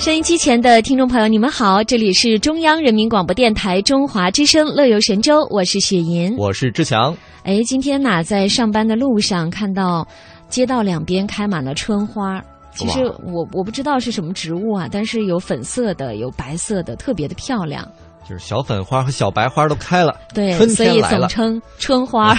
[0.00, 7.14] 收音机前的听众朋友，你们好，这里是中央人民广播电台中华之声《乐游神州》，我是雪莹，我是志强。
[7.42, 10.08] 哎，今天呢，在上班的路上看到
[10.48, 12.42] 街道两边开满了春花。
[12.74, 17.86] 其实我我不知道是什么植物啊，但是有粉色的，有白色的，特别的漂亮。
[18.26, 22.34] 就是小粉花和小白花都开了，对，春所以总称春花。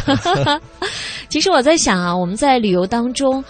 [1.29, 3.43] 其实我在想啊，我们在旅游当中，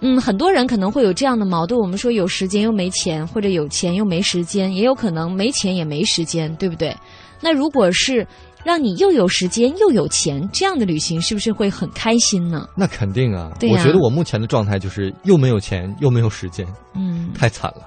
[0.00, 6.94] 嗯，很多人可能会有这样的矛盾：我们说有时间又没钱，或者有钱又没时间，也有可能没钱也没时间，对不对？
[7.40, 8.26] 那如果是
[8.64, 12.68] 让你又有时间又有钱，这样的旅行是不是会很开心呢？
[12.76, 13.50] 那肯定啊！
[13.58, 17.82] 对我觉得我目前的状态就是又没有钱又没有时间，嗯，太惨了。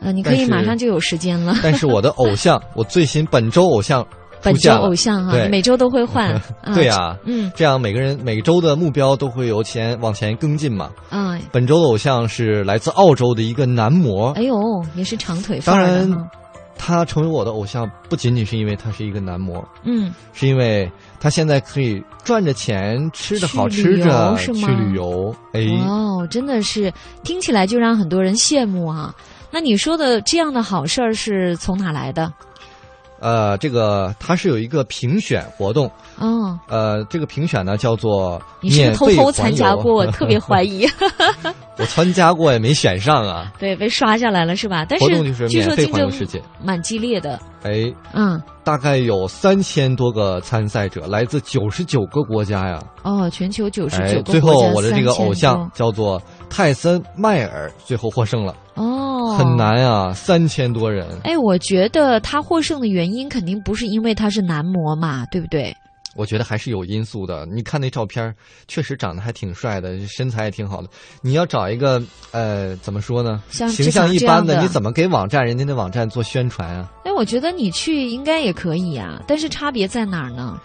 [0.00, 1.56] 呃，你可以马上就有时间了。
[1.62, 4.06] 但是我的偶像，我最新本周偶像
[4.44, 6.40] 本周偶像啊，每周都会换。
[6.74, 10.90] 对呀，嗯，这样每个人每周的目标都会由前往前跟进嘛。
[11.08, 14.30] 啊，本周的偶像是来自澳洲的一个男模。
[14.32, 14.54] 哎呦，
[14.94, 15.58] 也是长腿。
[15.64, 16.08] 当然，
[16.76, 25.34] 他成为我的偶像不仅仅是因为他是一个男模，嗯，是因为他现在可以赚着钱，吃着好吃着去旅游。
[25.52, 29.14] 哎，哦，真的是听起来就让很多人羡慕啊。
[29.50, 32.30] 那你说的这样的好事儿是从哪来的？
[33.20, 35.90] 呃，这个它是有一个评选活动。
[36.18, 36.58] 哦。
[36.68, 39.94] 呃，这个评选呢叫做你是偷偷参加过？
[39.94, 40.86] 我 特别怀疑。
[41.76, 43.52] 我参加过也没选上啊。
[43.58, 44.86] 对，被刷下来了是吧？
[44.88, 47.38] 但是活动就是免费环游世界，蛮激烈的。
[47.62, 47.92] 哎。
[48.12, 48.40] 嗯。
[48.62, 52.82] 大概有三千多个参赛者，来自九十九个国家呀。
[53.02, 54.32] 哦，全球九十九个国家。
[54.32, 58.54] 最后我的这个偶像叫做泰森迈尔，最后获胜了。
[58.74, 59.36] 哦。
[59.38, 61.06] 很难啊，三千多人。
[61.24, 65.74] 哎，我觉得他获胜的原因肯定不是因为他是男模嘛，对不对？
[66.16, 67.44] 我觉得还是有因素的。
[67.46, 68.32] 你看那照片，
[68.68, 70.88] 确实长得还挺帅的，身材也挺好的。
[71.22, 73.42] 你要找一个呃，怎么说呢？
[73.50, 76.88] 形象一般的，你怎么给网站人家的网站做宣传啊？
[77.04, 80.56] 哎，我觉得你去应该也可以啊，但是差别在哪儿呢？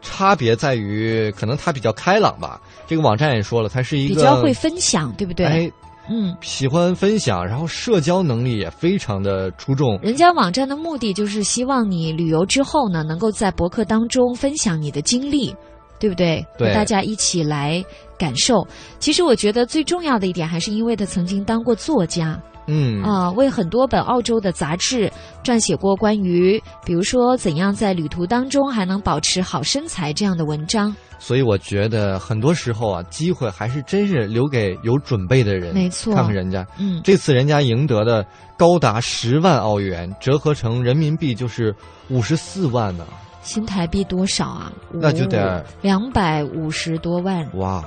[0.00, 2.58] 差别在于，可能他比较开朗吧。
[2.86, 5.44] 这个网站也说了，他是一个比较会分享，对不对？
[5.44, 5.70] 哎。
[6.08, 9.98] 嗯，喜欢分享，然后社交能力也非常的出众。
[10.00, 15.54] 人家网站的目的就是希望你旅游之后呢，能够在博客当中分享你的经历，
[15.98, 16.44] 对不对？
[16.58, 17.84] 对，大家一起来
[18.18, 18.66] 感受。
[18.98, 22.40] 其实我觉得最重要的一点，还是因为他曾经当过作家。
[22.66, 30.96] 嗯啊，为很多本澳洲的杂志撰写过关于，比如说怎样在旅途当中还能保持好身材这样的文章。
[31.24, 35.72] 所以我觉得很多时候啊，机会还是真是留给有准备的人。
[35.72, 38.22] 没错，看看人家，嗯，这次人家赢得的
[38.58, 41.74] 高达十万澳元，折合成人民币就是
[42.10, 43.06] 五十四万呢。
[43.40, 44.70] 新台币多少啊？
[44.92, 47.48] 那就得两百五十多万。
[47.54, 47.82] 哇，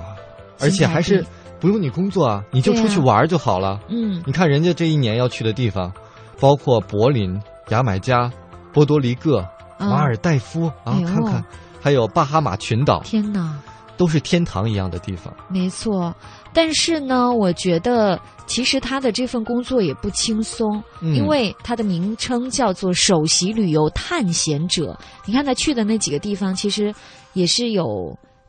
[0.59, 1.23] 而且还是。
[1.59, 3.79] 不用你工作啊，你就出去玩就好了。
[3.89, 5.91] 嗯，你看人家这一年要去的地方，
[6.39, 7.35] 包括柏林、
[7.69, 8.31] 牙买加、
[8.71, 9.43] 波多黎各、
[9.79, 11.43] 马尔代夫啊，看看，
[11.87, 12.99] 还有巴哈马群岛。
[13.05, 13.57] 天哪，
[13.95, 15.33] 都是天堂一样的地方。
[15.47, 16.13] 没错，
[16.51, 24.99] 但是呢，我觉得其实他的这份工作也不轻松，因为他的名称叫做首席旅游探险者。
[25.23, 26.93] 你看他去的那几个地方，其实
[27.31, 27.85] 也是有。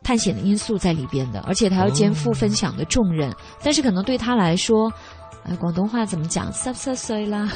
[0.01, 4.91] 探险的因素在里边的，而且他要肩负分享的重任，但是可能对他来说，
[5.45, 6.53] 呃，广东话怎么讲？
[6.53, 7.51] 三十岁啦，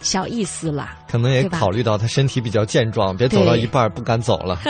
[0.00, 0.96] 小意思啦。
[1.08, 4.58] 可能也考虑到他身体比较健壮，别走到一半不敢走了。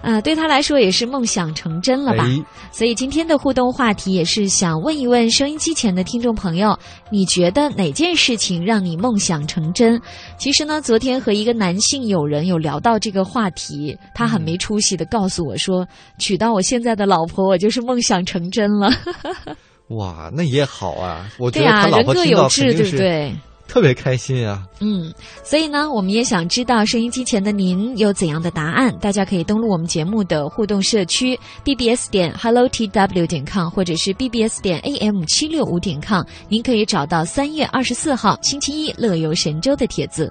[0.00, 2.26] 啊，对他来说也是梦想成真了吧？
[2.72, 6.76] 所以今天的互动话题也是想问一问收音机前的听众朋友，
[7.08, 10.00] 你觉得哪件事情让你梦想成真？
[10.38, 15.86] 其实呢，昨天和一个男性友人有聊到这个话题，他很没出息的告诉我说，
[16.18, 18.90] 娶到我现在的老婆，我就是梦想成真了。
[19.96, 23.32] 哇，那也好啊，我觉得他老婆听到肯定是。
[23.68, 24.64] 特别开心啊！
[24.80, 25.10] 嗯，
[25.42, 28.94] 所以呢，我们也想知道收音机前的您有怎样的答案。
[29.00, 40.30] 大家可以登录我们节目的互动社区 bbs 点 hello tw 点 com，或者是 bbs 点 am 七六五点 com，您可以找到三月二十四号星期一乐游神州的帖子。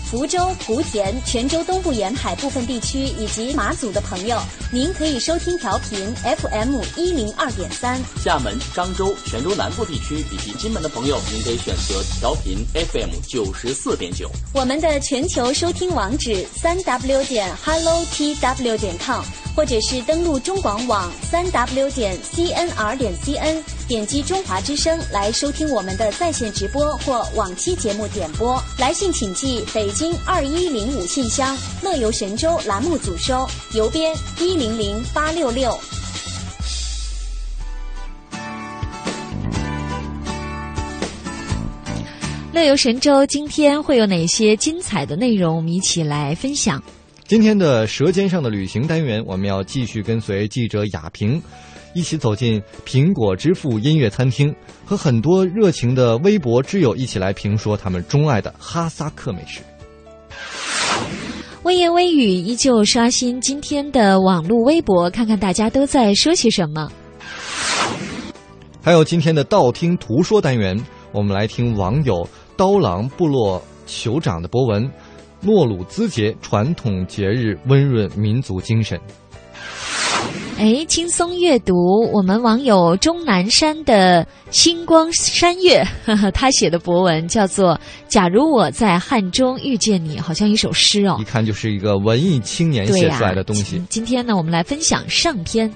[0.11, 4.37] 福州、莆田、泉州东部沿海部分地区以及马祖的朋友，
[4.69, 7.97] 您可以收听调频 FM 一零二点三。
[8.21, 14.29] 厦门、漳州、泉州南部地区以及金门的朋友，您可以选择调频 FM 九十四点九。
[14.53, 19.23] 我们的全球收听网址三 W 点 Hello TW 点 com。
[19.53, 28.57] 或者是登录中广网三 w 点 cnr 点 cn，点击中华之声来收听我们的在线直播或往期节目点播。
[28.79, 35.77] 来信请寄北京二一零五信箱，乐游神州栏目组收，邮编一零零八六六。
[42.53, 45.57] 乐游神州今天会有哪些精彩的内容？
[45.57, 46.81] 我们一起来分享。
[47.27, 51.41] 今天的《舌尖上的旅行》单元，我们要继续跟随记者雅萍，
[51.93, 54.53] 一起走进苹果之父音乐餐厅，
[54.83, 59.61] 和很多热情的微博之友一起来评说他们钟爱的哈萨克美食。
[61.63, 66.91] 微言微语依旧刷新今天的网络微博，看看大家都在说些什么。
[68.81, 72.27] 还有今天的道听途说单元，我们来听网友
[72.57, 74.89] 刀郎部落酋长的博文。
[75.39, 78.99] 诺鲁兹节传统节日温润民族精神。
[80.61, 85.83] 哎，轻松阅读，我们网友钟南山的星光山月，
[86.35, 87.73] 他写的博文叫做
[88.07, 91.17] 《假如我在汉中遇见你》，好像一首诗哦。
[91.19, 93.81] 一看就是一个文艺青年写出来的东西。
[93.89, 95.67] 今天呢，我们来分享上篇。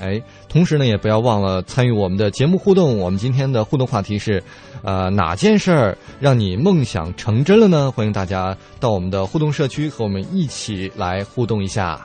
[0.00, 2.98] 哎，同时呢，也不要忘了参与我们的节目互动。
[2.98, 4.42] 我们今天的互动话题是。
[4.84, 7.88] 呃，哪件事儿让你梦想成真了呢？
[7.92, 12.04] 欢迎大家到我们的互动社区和我们一起来互动一下。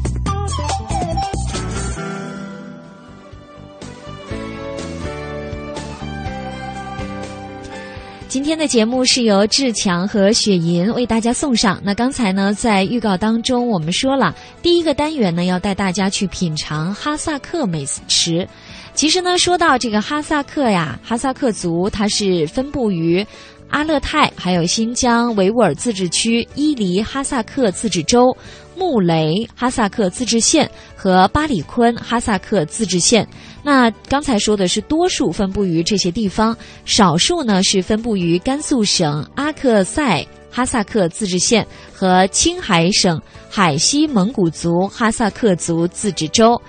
[8.31, 11.77] 今天的节目是由志强和雪银为大家送上。
[11.83, 18.47] 那刚才呢，在预告当中我们说了，第一个单元呢要带大家去品尝哈萨克美食。
[18.93, 23.25] 其实呢，说到这个哈萨克呀，哈萨克族它是分布于
[23.67, 28.33] 阿勒泰、还有新疆维吾尔自治区、伊犁哈萨克自治州。
[28.81, 33.25] 穆雷哈萨克自治县和巴里坤哈萨克自治县，
[33.61, 46.59] 那刚才说的是多数分布于这些地方，少数呢是分布于甘肃省阿克塞哈萨克自治县和青海省海西蒙古族哈萨克族自治州。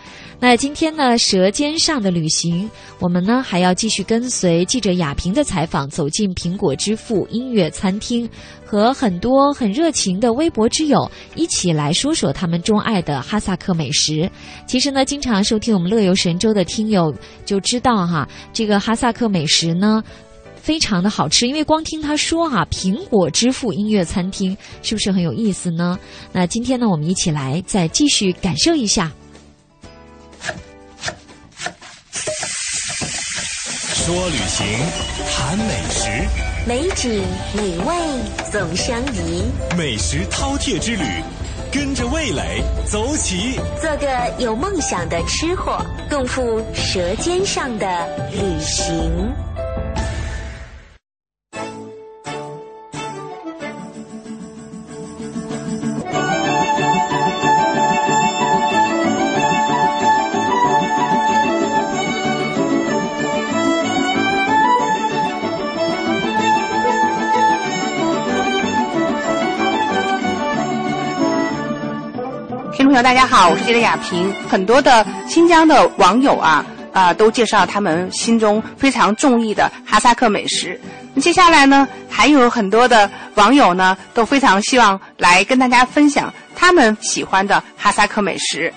[0.45, 2.69] 那今天呢，舌尖上的旅行，
[2.99, 8.29] 我们呢还要继续跟随记者亚平的采访，走进苹果之父音乐餐厅，
[8.67, 14.29] 和很多很热情的微博之友一起来说说他们钟爱的哈萨克美食。
[14.67, 17.15] 其实呢，经常收听我们乐游神州的听友
[17.47, 20.03] 就知道哈，这个哈萨克美食呢
[20.57, 25.97] 非常的好吃，因为光听他说哈，苹果之父音乐餐厅是不是很有意思呢？
[26.33, 29.13] 那今天呢，我们一起来再继续感受一下。
[33.95, 34.67] 说旅行，
[35.31, 36.11] 谈美食，
[36.67, 37.95] 美景美味
[38.51, 39.45] 总相宜。
[39.79, 41.05] 美食饕餮之旅，
[41.73, 43.59] 跟着味蕾走起。
[43.81, 49.33] 做个有梦想的吃货，共赴舌尖上的旅行。
[73.33, 74.31] 好，我是记者雅萍。
[74.47, 76.63] 很多的新疆的网友啊
[76.93, 80.79] 啊，都介绍他们心中非常中意的哈萨克美食。
[81.15, 88.71] 那接下来呢，还有很多的网友呢，都非常希望来跟大家分享他们喜欢的哈萨克美食。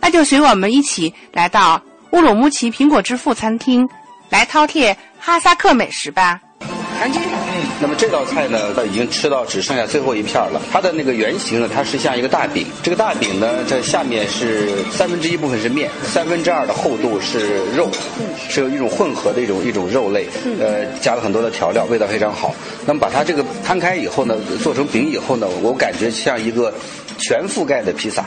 [0.00, 1.78] 那就随我们一起来到
[2.12, 3.86] 乌鲁木齐苹果之父餐厅，
[4.30, 6.40] 来饕餮哈萨克美食吧。
[6.98, 7.20] 赶紧。
[7.80, 10.60] 那么这道菜呢，它已经吃到只剩下最后一片了。
[10.72, 12.66] 它的那个原型呢，它是像一个大饼。
[12.82, 17.88] 这个大饼呢，在下面是三分之一部分是面，三分之二的厚度是肉，
[18.48, 20.26] 是有一种混合的一种一种肉类，
[20.60, 22.54] 呃，加了很多的调料，味道非常好。
[22.84, 26.72] 那么把它这个摊开以后呢，做成饼以后呢，我感觉像一个
[27.18, 28.24] 全覆盖的披萨。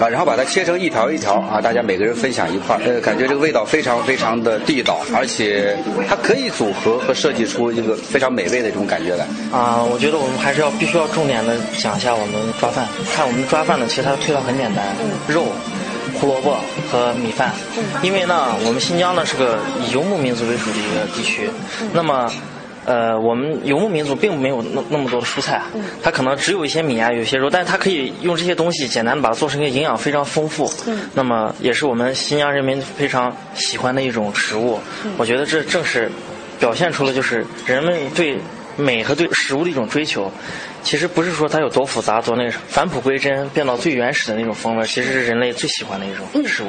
[0.00, 5.76] 啊，然后把它切成一条一条啊，大家每个人分享一块呃，感觉这个味道非常非常的地道，而且
[6.08, 9.26] 它可以组合和设计出一个非常美味的这种感觉来。
[9.52, 12.88] 啊，我觉得我们还是要必须要重点的讲一下我们抓饭。
[13.14, 14.82] 看我们抓饭呢，其实它的配料很简单，
[15.28, 15.44] 肉、
[16.14, 16.56] 胡萝卜
[16.90, 17.52] 和米饭。
[18.02, 21.50] 因为呢，我们新疆呢是个以游牧民族为主的一个地区，
[21.92, 22.32] 那么。
[22.84, 25.66] 呃，我们游牧民族并没有那那么多的蔬菜啊，
[26.02, 30.68] 它可能只有一些米啊，有些肉，但是它可以用这些东西简单把它做成一个营养非常丰富，
[31.14, 34.80] 那么也是我们新疆人民非常喜欢的一种食物。
[35.16, 36.10] 我觉得这正是
[36.58, 38.36] 表现出了就是人们对
[38.76, 40.28] 美和对食物的一种追求。
[40.82, 46.66] 其实不是说它有多复杂，多那个返璞归真，变到最原始的那种风味，其实是人类最喜欢的一种食物。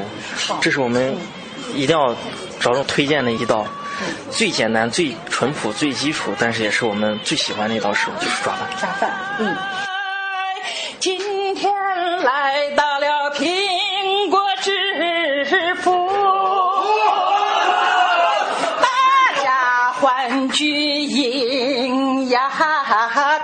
[0.62, 1.16] 这是我们
[1.74, 2.14] 一定要
[2.60, 3.66] 着重推荐的一道。
[4.32, 8.68] 最简单、最淳朴、最基础，但是也是我们最喜欢的一道食物，就是抓饭。
[8.80, 9.56] 抓饭，嗯。
[11.00, 11.72] 今天
[12.24, 16.10] 来到了苹果之府，
[18.82, 18.88] 大
[19.44, 20.66] 家欢聚
[21.02, 22.50] 迎呀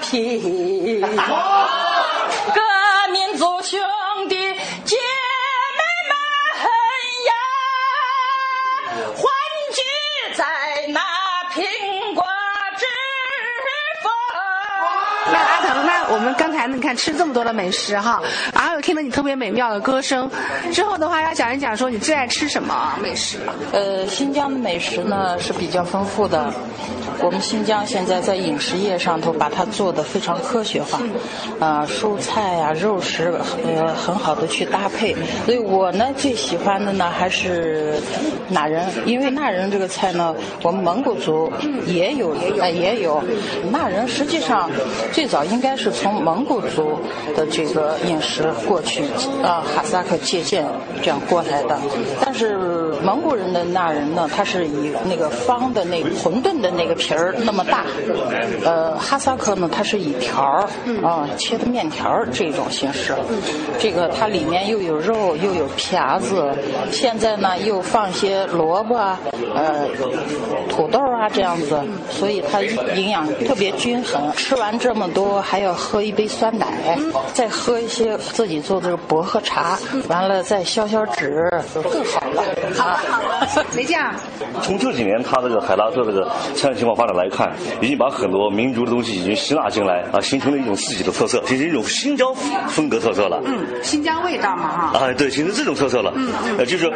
[0.02, 1.04] 品。
[16.12, 18.22] 我们刚才你看吃这么多的美食哈，
[18.82, 20.30] 听了你特别美妙的歌声，
[20.72, 23.38] 之后的话要讲一讲说你最爱吃什么美食？
[23.72, 26.52] 呃，新疆的美食呢是比较丰富的，
[27.22, 31.00] 我们新疆现在在饮食业上头把它做的非常科学化，
[31.60, 33.34] 啊，蔬菜啊、肉食
[33.66, 37.96] 呃很好的去搭配，所以我呢最喜欢的呢还是
[38.48, 40.34] 纳仁，因为纳仁这个菜呢，
[40.64, 41.52] 我们蒙古族
[41.86, 43.22] 也有哎也有，
[43.72, 44.70] 纳仁实际上
[45.12, 45.90] 最早应该是。
[45.92, 47.00] 从蒙古族
[47.36, 49.04] 的这个饮食过去
[49.42, 50.64] 啊，哈萨克借鉴
[51.02, 51.76] 这样过来的。
[52.24, 52.56] 但是
[53.02, 57.86] 蒙古人的那人呢，他是以那个方的那馄饨的那个皮儿那么大。
[58.64, 60.70] 呃，哈萨克呢，它是以条儿
[61.04, 63.16] 啊切的面条儿这种形式。
[63.80, 66.54] 这个它里面又有肉又有皮子，
[66.92, 69.20] 现在呢又放些萝卜啊、
[69.56, 69.88] 呃
[70.70, 74.32] 土豆啊这样子，所以它营养特别均衡。
[74.36, 75.76] 吃完这么多还要。
[75.80, 77.00] 喝一杯酸奶，
[77.34, 82.44] 再喝一些自己做的薄荷茶，完了再消消脂，就更好了。
[82.76, 82.98] 好，
[83.48, 84.14] 好没酱。
[84.62, 87.52] 从这几年他这个海拉特这个餐饮情况发展来看，
[87.82, 92.34] 已经把很多民族的东西已经吸纳进来啊，形成了一种自己的特色，形成一种新疆
[92.68, 93.42] 风格特色了。
[93.46, 95.00] 嗯，新疆味道嘛哈。
[95.00, 96.12] 啊，对，形成这种特色了。
[96.16, 96.58] 嗯嗯。
[96.58, 96.92] 呃，就是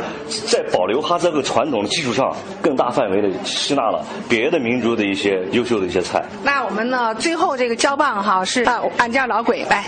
[0.48, 6.24] 在保留哈萨克传统的基础上，更大范围的吸纳了别的民族的一些优秀的一些菜。
[6.44, 8.64] 那我们呢，最后这个交棒哈是。
[8.98, 9.84] 俺家老鬼呗。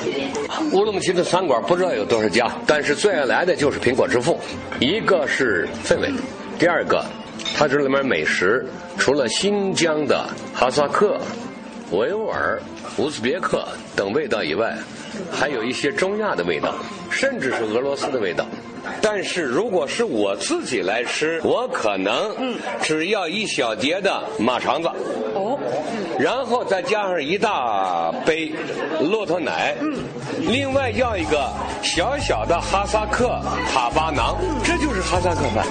[0.71, 4.39] 乌鲁木齐的餐馆不知道有多少家，但是最爱来的就是苹果之父。
[4.79, 6.11] 一个是氛围，
[6.59, 7.03] 第二个，
[7.55, 8.65] 它这里面美食
[8.97, 11.19] 除了新疆的哈萨克、
[11.91, 12.61] 维吾尔、
[12.97, 14.77] 乌兹别克等味道以外，
[15.31, 16.75] 还有一些中亚的味道，
[17.09, 18.45] 甚至是俄罗斯的味道。
[19.01, 22.35] 但是如果是我自己来吃，我可能
[22.81, 24.89] 只要一小碟的马肠子，
[25.33, 25.57] 哦，
[26.19, 28.51] 然后再加上一大杯
[29.01, 29.97] 骆驼奶，嗯，
[30.47, 31.49] 另外要一个
[31.83, 33.39] 小小的哈萨克
[33.73, 35.65] 塔巴馕，这就是哈萨克饭。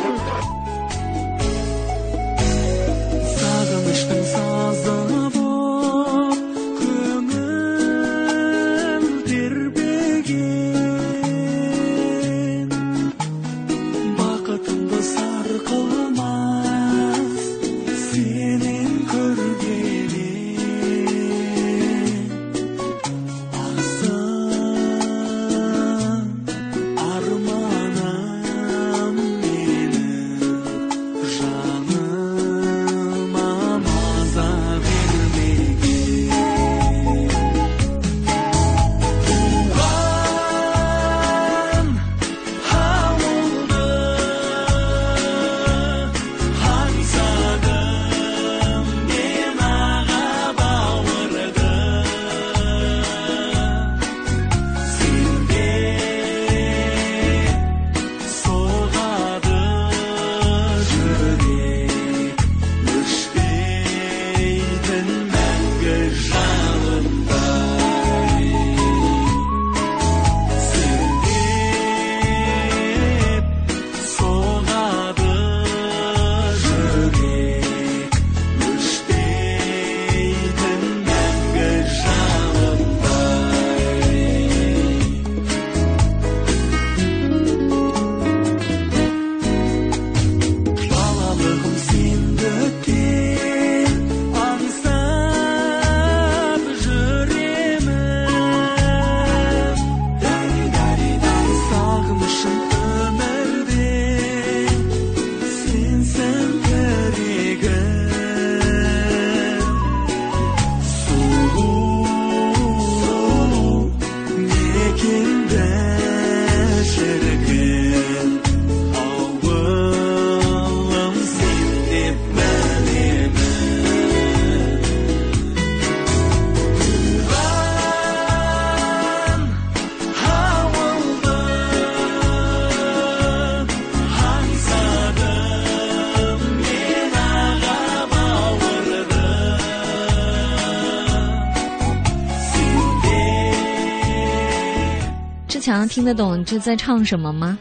[145.61, 147.59] 强听得懂这在唱什么吗？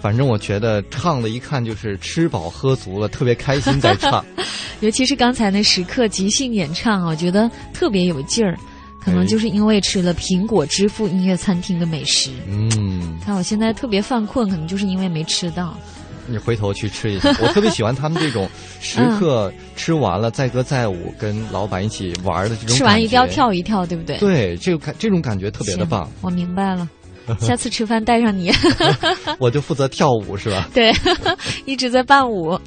[0.00, 4.24] 反正我觉得唱的一看就是吃饱喝足了，特别开心在唱。
[4.80, 8.58] 尤其是刚才那时刻即兴演唱，我觉得特别有劲儿。
[9.04, 12.30] 可能就是因为吃了苹果之父音乐餐厅的美食。
[12.46, 15.76] 嗯，看我现在特别犯困，可能就是因为没吃到。
[16.26, 18.48] 你回头去吃一下， 我特别喜欢他们这种
[18.80, 22.76] 时刻吃完了载歌载舞，跟老板一起玩的这种。
[22.76, 24.18] 吃完一定要跳一跳，对不对？
[24.18, 26.08] 对，这个感这种感觉特别的棒。
[26.20, 26.88] 我明白了，
[27.40, 28.50] 下次吃饭带上你。
[29.38, 30.68] 我就负责跳舞是吧？
[30.74, 30.92] 对，
[31.64, 32.58] 一直在伴舞，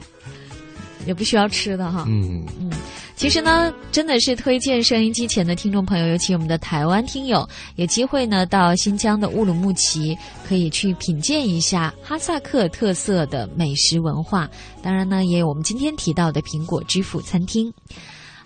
[1.05, 2.05] 也不需要吃的哈。
[2.07, 2.71] 嗯嗯。
[3.17, 7.47] 其实呢，真的是推荐收音机前的听众朋友，尤其我们的台湾听友，
[7.77, 14.50] 有机会呢到新疆的乌鲁木齐，可以去品鉴一下哈萨克特色的美食文化。
[14.83, 17.71] 当然呢，也有我们今天提到的苹果之父餐厅。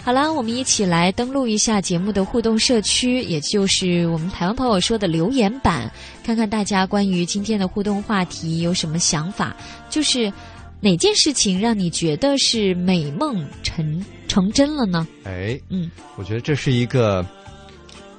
[0.10, 5.88] 好啦，我们一起来登录一下节目的互动社区，也就是我们台湾朋友说的留言板，
[6.24, 9.56] 看看大家关于今天的互动话题有什么想法。
[9.88, 10.34] 就是
[10.82, 14.04] 哪件事情让你觉得是美梦成？
[14.28, 15.08] 成真了呢？
[15.26, 17.24] 哎，嗯，我觉得这是一个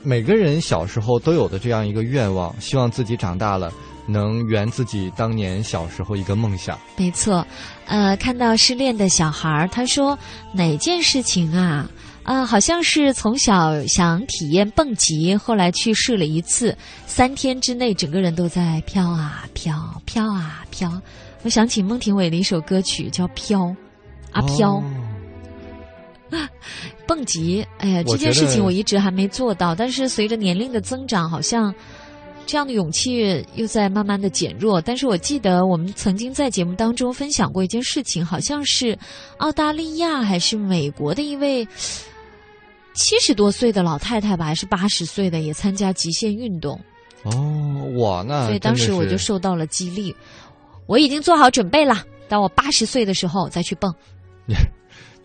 [0.04, 3.72] 每个人小时候都有的这样一个愿望，希望自己长大了
[4.06, 6.78] 能圆自己当年小时候一个梦想。
[6.96, 7.44] 没错，
[7.90, 10.16] 呃，看到失恋的小孩儿，他说
[10.54, 11.90] 哪件事情啊？
[12.22, 19.74] 啊，好像是从小想体验蹦极，后来去试了一次，三天之内整个人都在飘啊飘，
[20.04, 21.02] 飘啊飘。
[21.42, 23.62] 我想起孟庭苇的一首歌曲叫《飘》，
[24.30, 24.80] 阿飘。
[27.08, 29.74] 蹦极，哎呀，这件事情我一直还没做到。
[29.74, 31.74] 但是随着年龄的增长，好像
[32.46, 34.80] 这样的勇气又在慢慢的减弱。
[34.80, 38.98] 但是我记得我们曾经在节目当中分享过一件事情，好像是
[39.38, 41.66] 澳大利亚还是美国的一位
[42.92, 46.78] 七十多岁的老太太吧，还是八十岁的，也参加极限运动。
[47.22, 47.32] 哦，
[47.94, 50.14] 我呢所以当时我就受到了激励。
[50.86, 53.94] 我已经做好准备了，当我八十岁的时候再去蹦。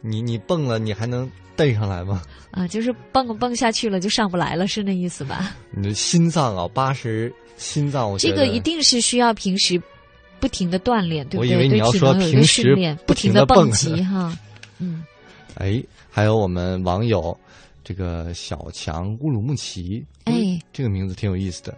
[0.06, 2.22] 你你蹦了，你还能蹬上来吗？
[2.52, 5.56] 啊，就是蹦蹦下去了就上不来了，是那意思吧？
[5.76, 9.82] 你的心脏啊，八十心脏，我这个一定是需要平时
[10.40, 11.50] 不停的锻炼，对不对？
[11.50, 14.38] 我以为你要说平时不停的蹦极 哈。
[14.80, 15.04] 嗯，
[15.56, 17.38] 哎，还有我们网友
[17.84, 20.34] 这个小强乌鲁木齐，哎，
[20.72, 21.76] 这个名字挺有意思的。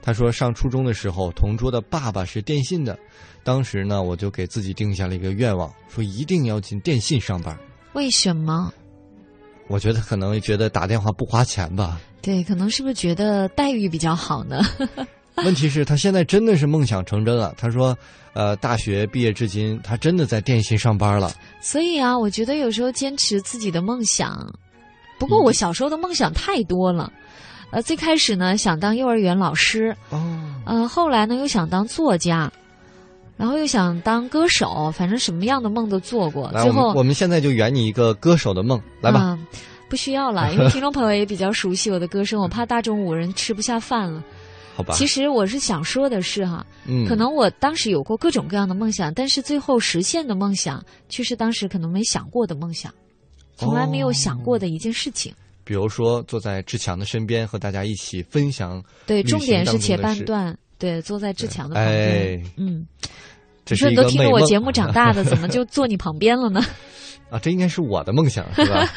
[0.00, 2.98] 他说上初中的时候，同桌的爸爸是电信的，
[3.44, 7.58] 当时呢，我就给自己定下了一个愿望，说一定要进电信上班。
[7.94, 8.72] 为什么？
[9.68, 12.00] 我觉得可能觉得打电话不花钱吧。
[12.22, 14.60] 对，可能是不是觉得待遇比较好呢？
[15.44, 17.54] 问题是，他现在真的是梦想成真了。
[17.56, 17.96] 他说，
[18.32, 21.32] 呃，大学毕业至今，他真的在电信上班了。
[21.60, 24.36] 所以啊，我觉得有时候坚持自己的梦想。
[25.18, 27.12] 不过我小时候的梦想太多了，
[27.70, 32.50] 呃，最开始呢想当幼儿园老师，哦，呃，后来呢又想当作家。
[33.38, 36.50] 然后又想当歌手，反正什么样的梦都做过。
[36.60, 39.38] 最后，我们现在就圆你一个歌手的梦，来吧。
[39.88, 44.22] 不需要了， 因为听众朋友也比较熟悉我的歌声，我怕大中午人吃不下饭了。
[44.76, 44.92] 好吧。
[44.94, 52.92] 其实我是想说的是哈，嗯，可能我当时有过各种各样的梦想，但是最后实现的梦想却是当时可能没想过的梦想，
[53.56, 55.32] 从来没有想过的一件事情。
[55.64, 58.82] 比如说，坐在志强的身边，和大家一起分享。
[59.06, 60.56] 对，重点是前半段。
[60.78, 62.86] 对，坐在志强的旁边，嗯。
[63.70, 66.64] 你说你都听着我节目长大的， 怎么就坐你旁边了呢？
[67.30, 68.88] 啊，这应该是我的梦想，是吧？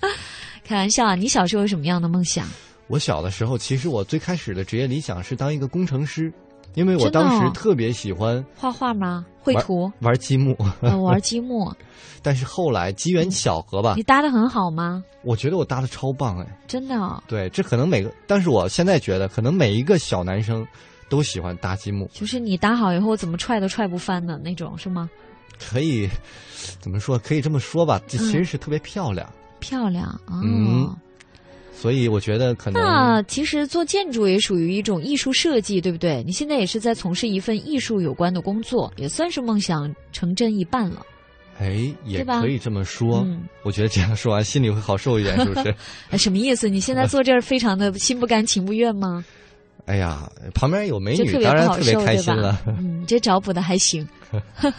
[0.64, 1.14] 开玩笑啊！
[1.14, 2.46] 你小时候有什么样的梦想？
[2.88, 6.30] 我小的时候，其实我最开始的职业理想是当一个工程师，
[6.74, 9.24] 因为我当时特别喜欢画画吗？
[9.40, 9.90] 绘图？
[10.00, 10.54] 玩积木？
[11.02, 11.72] 玩积木。
[12.22, 13.94] 但是后来机缘巧合吧。
[13.96, 15.02] 你搭的很好吗？
[15.22, 16.46] 我觉得我搭的超棒哎！
[16.66, 17.22] 真的？
[17.26, 20.66] 对，这可能每个，但是我现在觉得，可能每一个小男生。
[21.08, 25.08] 都喜欢搭积木，就是你搭好以后，怎么踹都踹不翻的那种，是吗？
[25.58, 26.08] 可以，
[26.80, 27.18] 怎么说？
[27.18, 30.40] 可以这么说吧，这其实是特别漂亮，漂亮啊。
[30.44, 30.88] 嗯，
[31.74, 32.80] 所以我觉得可能。
[32.80, 36.22] 那其实做建筑也属于一种艺术设计，对不对？
[36.24, 41.04] 你现在也是在从事一份艺术有关的工作，也算是梦想成真一半了。
[41.58, 43.26] 哎，也可以这么说。
[43.64, 45.74] 我觉得这样说完心里会好受一点，是不是？
[46.10, 46.68] 哎，什么意思？
[46.68, 49.24] 你现在坐这儿非常的心不甘情不愿吗？
[49.88, 52.60] 哎呀，旁边有美女，当然特别开心了。
[52.66, 54.06] 嗯，这找补的还行。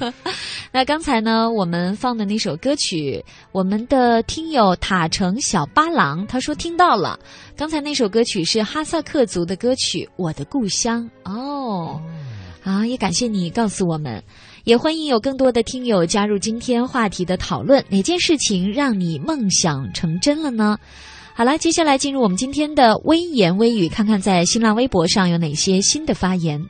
[0.71, 7.19] 那刚才呢，我们放的那首歌曲，我们的听友塔城小八郎他说听到了。
[7.57, 11.99] 刚才那首歌曲是哈萨克族的歌曲《我的故乡》哦。
[12.61, 14.23] 好，也感谢你告诉我们，
[14.63, 17.83] 也欢迎有更多的听友加入今天话题的讨论。
[17.89, 20.77] 哪件事情让你梦想成真了呢？
[21.39, 26.61] 好了，接下来进入我们今天的微言微语，看看在新浪微博上有哪些新的发言。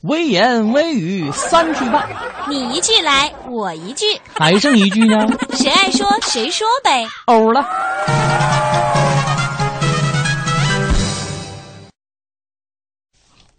[0.00, 2.04] 微言微语三句半，
[2.50, 5.14] 你一句来，我一句，还剩一句呢？
[5.54, 7.06] 谁爱说谁说呗。
[7.26, 7.64] 欧了。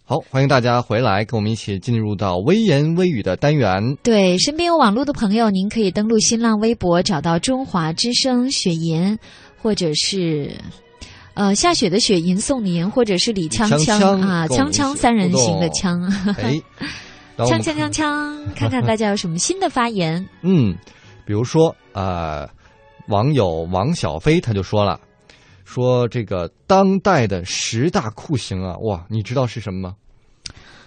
[0.04, 3.98] 好，欢迎大家回来，跟我们一起进入到微言微语的单元。
[4.04, 9.20] 对，身边有网络的朋友，您可以登录新浪微博，找到中华之声雪银，
[9.62, 10.56] 或者是
[11.34, 16.02] 呃下雪的雪吟诵您，或者是李锵锵啊，锵锵三人行的锵。
[16.40, 16.54] 哎，
[17.38, 20.28] 锵锵锵锵， 看看大家有什么新的发言。
[20.42, 20.76] 嗯，
[21.26, 22.48] 比如说呃，
[23.08, 25.00] 网友王小飞他就说了。
[25.70, 29.96] 说这个当代的十大酷刑啊，哇，你知道是什么吗？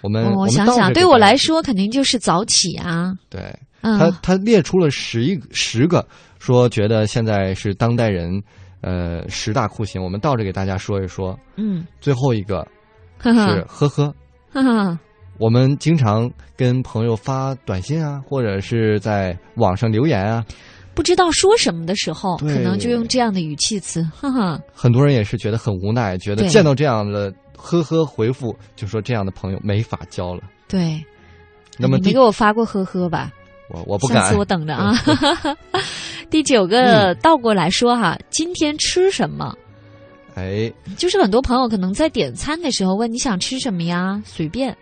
[0.00, 3.12] 我们我想想，对我来说肯定就是早起啊。
[3.28, 6.06] 对，他他列出了十一十个，
[6.38, 8.42] 说觉得现在是当代人
[8.80, 11.38] 呃十大酷刑，我们倒着给大家说一说。
[11.56, 12.66] 嗯，最后一个
[13.22, 14.14] 是呵呵，
[15.38, 20.44] 我们经常跟朋友发短信啊，或者是在网上留言啊。
[20.92, 24.60] 不知道说什么的时候，可能就用这样的语气词，哈哈。
[24.74, 30.42] 很多人也是觉得很无奈，觉得见到这样的呵呵回复，就说这样的朋友没法交了。
[30.68, 31.02] 对，
[31.78, 33.32] 那么你给我发过呵呵吧？
[33.70, 34.24] 我我不敢。
[34.24, 34.94] 下 次我等着啊。
[36.28, 39.56] 第九个倒过来说哈，今天吃什么？
[40.34, 44.76] 哎，就是很多朋友可能在点餐的时候问你想吃什么呀，随便。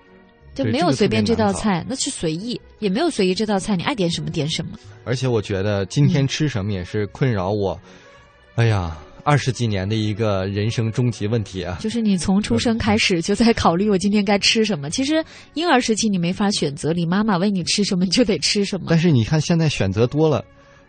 [0.55, 4.73] 就没有随便这道菜，那是随意；也没有随意这道菜，你爱点什么点什么。
[5.05, 7.79] 而且我觉得今天吃什么也是困扰我，
[8.57, 8.99] 哎呀，
[9.29, 11.77] 二十几年的一个人生终极问题啊！
[11.81, 14.89] 就是你从出生开始就在考虑我今天该吃什么。
[14.89, 18.87] 其实婴儿时期你没法选择，你妈妈喂你吃什么你就得吃什么。
[18.89, 20.43] 但是你看现在选择多了，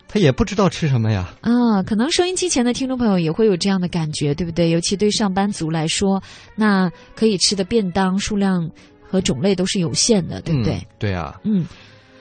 [0.07, 1.33] 他也不知道吃什么呀。
[1.41, 4.69] 啊，可能收音机前的听众朋友也会有这样的感觉，对不对？
[4.69, 6.23] 尤其对上班族来说，
[6.55, 8.69] 那可以吃的便当数量。
[9.11, 10.79] 和种类都是有限的，对不对？
[10.99, 11.65] 对啊，嗯，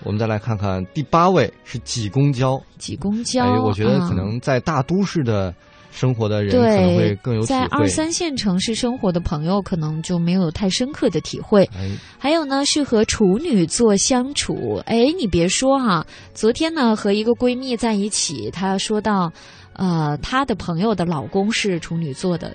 [0.04, 2.58] 我们再来看看第八位是挤公交。
[2.78, 5.54] 挤公交，哎，我觉得可能在大都市的
[5.90, 7.42] 生活的人可能会更有。
[7.42, 11.64] 在二三线城市生活的朋友可能就没有太深刻的体会。
[11.76, 14.82] 哎，还有呢，是和处女座相处。
[14.86, 19.32] 哎，你别说哈，昨天呢和一个闺蜜在一起，她说到，
[19.72, 22.52] 呃，她的朋友的老公是处女座的。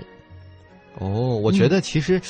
[1.00, 2.22] 哦，我觉得其实。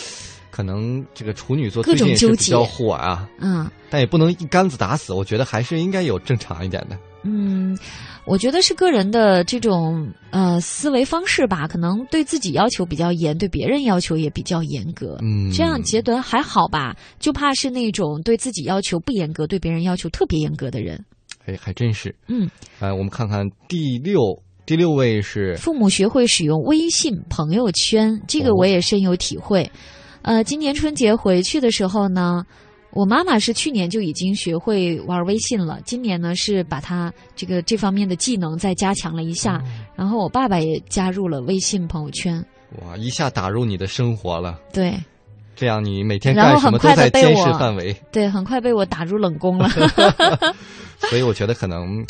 [0.56, 6.96] 可能这个处女座最近是比较火啊，嗯，但也不能一竿子打死，我觉得还是应该有正常一点的。
[7.24, 7.78] 嗯，
[8.26, 15.18] 我觉得是个人的这种呃思维方式吧，可能对自己要求比较严，对别人要求也比较严格。
[15.22, 16.96] 嗯，这样觉得还好吧？
[17.20, 21.04] 就怕是那种对自己要求不严格，对别人要求特别严格的人。
[21.46, 22.14] 哎，还真是。
[22.28, 24.18] 嗯，哎，我们看看第六
[24.66, 29.70] 第六位是父母学会使用微信朋友圈，这个我也深有体会。
[30.22, 32.46] 呃，今年春节回去的时候呢，
[32.94, 39.62] 我妈妈是去年就已经学会玩微信了，今年呢是把她这个这方面的技能再加强了一下，
[39.96, 42.44] 然后我爸爸也加入了微信朋友圈。
[42.82, 44.60] 哇，一下打入你的生活了。
[44.72, 44.96] 对，
[45.56, 47.96] 这样你每天干什么都在监视范围。
[48.12, 49.70] 对，很快被我打入冷宫了。
[51.10, 52.06] 所以我觉得可能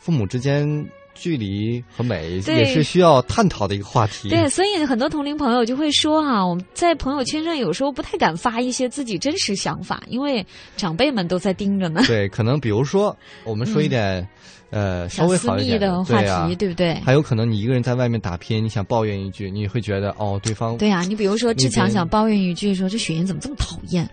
[0.00, 0.66] 父母之间。
[1.14, 4.28] 距离和美也是需要探讨的一个话题。
[4.28, 10.44] 对，所以很多同龄朋友就会说哈，我们在朋友圈上有时候不太敢发一些自己真实想法，因为
[10.76, 12.02] 长辈们都在盯着呢。
[12.06, 14.26] 对， 可能比如说我们说一点，
[14.70, 16.94] 呃，稍微好一点的话题，对不对？
[17.04, 21.02] 还有可能你一个人在外面打拼，你想抱怨一句，你会觉得哦，对方对呀。
[21.02, 24.08] 你比如说志强想抱怨一句，说这雪莹怎么这么讨厌，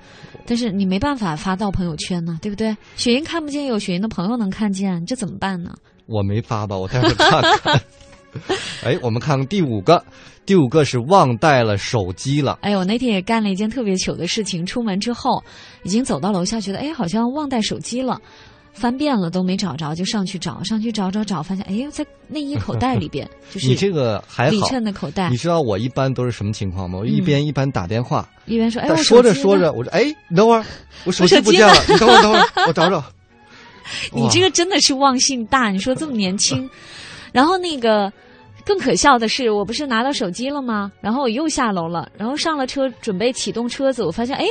[0.45, 2.75] 但是你没办法发到朋友圈呢，对不对？
[2.95, 5.73] 雪莹看不见，有雪莹的朋友能看见，这怎么办呢？
[6.11, 7.81] 我没发吧，我待会儿看看。
[8.83, 10.03] 哎，我们看看第五个，
[10.45, 12.59] 第五个是忘带了手机了。
[12.61, 14.65] 哎，我那天也干了一件特别糗的事情。
[14.65, 15.43] 出门之后，
[15.83, 18.17] 已经走到楼下，觉得哎，好像忘带手机了，
[18.71, 23.29] 翻遍了都没找着，就上去找，上去找找找，发现哎，在内衣口袋里边。
[23.51, 25.29] 就是你这个还好，里衬的口袋。
[25.29, 26.99] 你知道我一般都是什么情况吗？
[26.99, 30.63] 我一边一般打电话，一边说哎，说着说着，我说哎，你等会儿，
[31.03, 33.03] 我手机不见了，你等会儿等会儿，我找找。
[34.11, 35.69] 你这个真的是忘性大！
[35.69, 36.69] 你说这么年轻，
[37.31, 38.11] 然后那个
[38.65, 40.91] 更可笑的是，我不是拿到手机了吗？
[41.01, 44.45] 然后我又下楼了，然后上了车准备启动车子，我发现哎，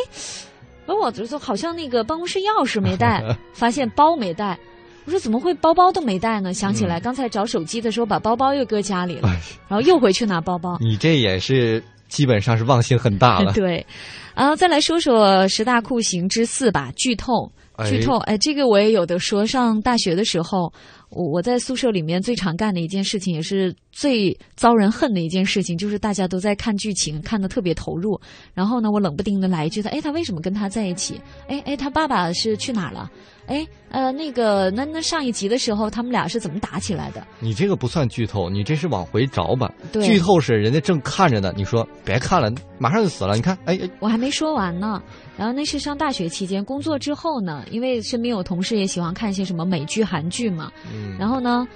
[0.86, 3.22] 我就好像那个办公室钥匙没带，
[3.54, 4.58] 发现包没带，
[5.04, 6.52] 我说怎么会包包都没带呢？
[6.52, 9.28] 想起来刚才找手机的时候把包包又搁家里了，
[9.68, 10.76] 然后又回去拿包包。
[10.80, 13.52] 你这也是基本上是忘性很大了。
[13.54, 13.86] 对，
[14.34, 17.50] 然后再来说说十大酷刑之四吧，剧透。
[17.88, 19.46] 剧透，哎，这个我也有的说。
[19.46, 20.72] 上大学的时候，
[21.08, 28.20] 我我在宿舍里面最常干的一件事情，也是最遭人恨的一件事情，就是大家都在看剧情，看的特别投入。
[28.54, 31.20] 然后呢，我冷不丁的来一句：“他哎，他为什么跟他在一起？
[31.48, 33.10] 哎哎，他爸爸是去哪儿了？
[33.50, 39.68] 哎呃，那个那那上一集的时候，他们俩是怎么打起来的？”你这个不算剧透，你这是往回找吧？
[39.90, 43.34] 对剧透是人家正看着呢，你说别看了，马上就死了。
[43.34, 45.02] 你看，哎哎，我还没说完呢。
[45.36, 50.70] 然后那是上大学期间，工作之后呢，因为身边有同事也喜欢看一些什么美剧、韩剧嘛。
[50.94, 51.66] 嗯然后呢，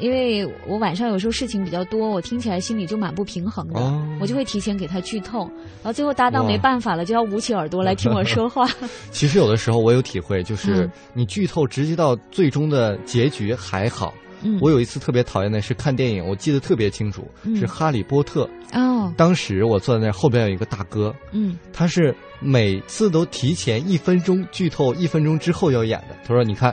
[0.00, 5.40] 因为我晚上有时候事情比较多，我听起来心里就蛮不平衡的，哦我就会提前给他剧透。
[5.82, 8.66] 然后最后搭档没办法了，就要捂起耳朵来听我说话。
[9.10, 14.12] 其实有的时候我有体会，就是嗯你剧透直接到最终的结局还好。
[14.40, 18.48] 嗯我有一次特别讨厌的是看电影，我记得特别清楚，嗯是《哈利波特》。
[18.78, 26.14] 哦，当时我坐在那，后边有一个大哥，嗯他是每次都提前一分钟剧透，一分钟之后要演的。
[26.24, 26.72] 他说：“你看，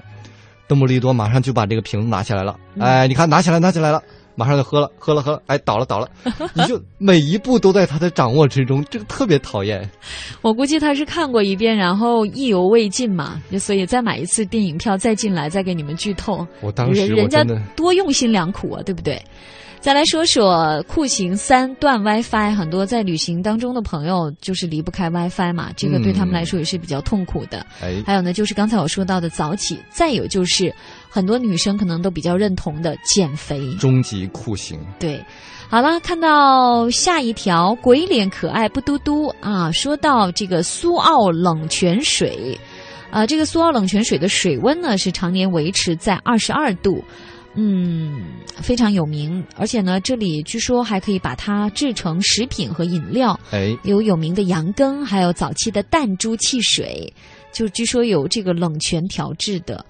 [0.68, 4.02] 邓布利多马上就把这个瓶子拿起来了，嗯哎，你看拿起来，拿起来了。”
[4.38, 6.10] 马上就喝了，喝了，喝了，哎，倒了，倒了，
[6.54, 9.90] 你就每一步都在他的掌握之中，这个特别讨厌。
[10.42, 16.46] 我估计他是看过一遍，然后意犹未尽嘛，就所以再买一次电影票再进来，再给你们剧透。
[16.60, 17.46] 我当时人人家
[17.78, 19.18] 多用心良苦啊，对不对？
[19.86, 27.64] 再来说说酷刑三断 WiFi，很多在旅行当中的朋友就是离不开 WiFi 嘛，这个对他们来说也是比较痛苦的。
[27.84, 30.74] 哎还有呢，就是刚才我说到的早起，再有就是
[31.08, 33.62] 很多女生可能都比较认同的减肥。
[33.76, 34.80] 终极酷刑。
[34.98, 35.24] 对，
[35.70, 39.72] 好了，看到下一条，鬼脸可爱不嘟嘟啊。
[39.72, 42.60] 说到这个苏澳冷泉水，
[43.12, 47.04] 啊，这个苏澳冷泉水的水温呢是常年维持在二十二度。
[47.56, 48.22] 嗯，
[48.58, 57.12] 非常有名，而且呢，这里据说还可以把它制成食品和饮料，哎，有有名的羊羹，还有早期的弹珠汽水，
[57.54, 59.86] 就据说有这个冷泉调制的。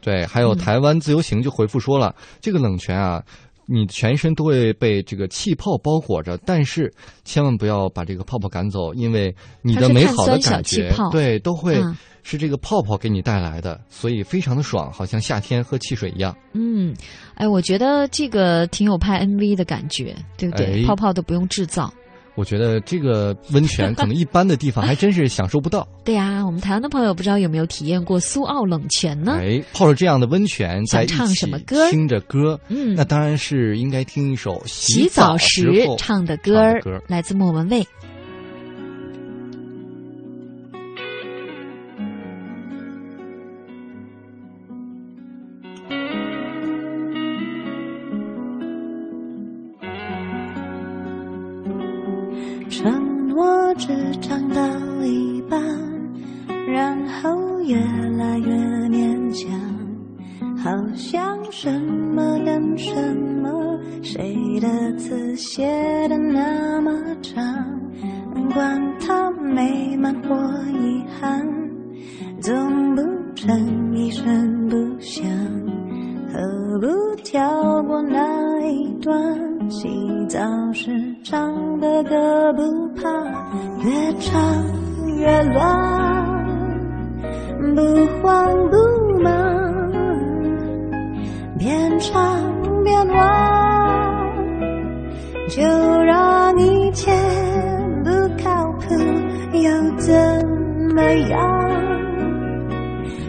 [0.00, 3.22] 对，还有嗯台湾自由行就回复说了，这个冷泉啊，
[3.66, 6.92] 你全身都会被这个气泡包裹着，但是
[7.24, 16.36] 千万不要把这个泡泡赶走，因为你的美好的感觉对，都会嗯是这个泡泡给你带来的，所以非常的爽，好像夏天喝汽水一样。
[16.54, 16.94] 嗯，
[17.34, 20.82] 哎，我觉得这个挺有拍 MV 的感觉，对不对？
[20.82, 21.92] 哎泡泡都不用制造。
[22.36, 25.86] 我觉得这个温泉可能一般的地方还真是享受不到。
[26.04, 29.38] 对呀、我们台湾的朋友不知道有没有体验过苏澳冷泉呢？
[29.40, 37.04] 哎，泡着这样的温泉，在唱什么歌听着歌，嗯那当然是应该听一首洗澡澡时时候唱的歌儿唱的歌。
[37.08, 37.84] 来自莫文蔚。
[54.16, 54.62] 诺只讲到
[55.04, 55.60] 一半，
[56.66, 57.76] 然后越
[58.16, 58.54] 来越
[58.88, 59.50] 勉强，
[60.56, 62.94] 好像什么跟什
[63.42, 65.66] 么，谁的字写
[66.08, 67.42] 的那么长，
[68.54, 70.34] 管它美满或
[70.70, 71.46] 遗憾，
[72.40, 73.02] 总不
[73.34, 75.24] 成一声不响。
[76.32, 76.86] 何不
[77.22, 79.14] 跳过那一段？
[79.68, 79.88] 洗
[80.28, 80.38] 澡
[80.72, 80.90] 时
[81.24, 83.08] 唱的歌不怕，
[83.82, 84.64] 越唱
[85.18, 85.64] 越乱，
[87.74, 87.80] 不
[88.20, 88.76] 慌不
[89.22, 89.32] 忙，
[91.58, 92.12] 边唱
[92.82, 93.16] 边忘，
[95.48, 95.62] 就
[96.02, 97.12] 让一切
[98.04, 98.10] 不
[98.42, 98.94] 靠谱
[99.52, 100.14] 又怎
[100.94, 101.38] 么样？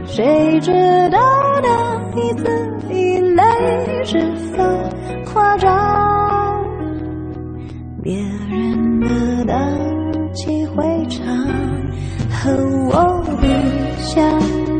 [0.05, 0.71] 谁知
[1.11, 1.19] 道
[1.61, 1.69] 那
[2.19, 2.49] 一字
[2.89, 3.43] 一泪
[4.03, 4.19] 是
[4.55, 4.63] 否
[5.31, 6.06] 夸张？
[12.47, 12.53] 和
[12.87, 13.43] 我不
[13.99, 14.15] 相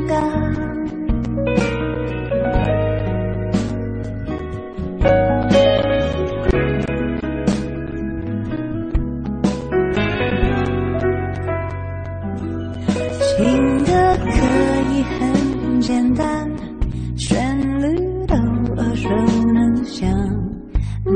[0.08, 0.15] 干。
[13.19, 13.36] 情
[13.84, 13.91] 歌
[14.23, 14.27] 可
[14.93, 16.49] 以很简单，
[17.17, 17.36] 旋
[17.82, 17.84] 律
[18.27, 18.36] 都
[18.82, 19.10] 耳熟
[19.53, 20.10] 能详，